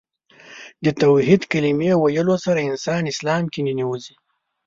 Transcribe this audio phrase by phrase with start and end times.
[0.83, 4.15] د توحید کلمې ویلو سره انسان اسلام کې ننوځي.